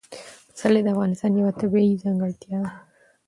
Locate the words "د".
0.83-0.87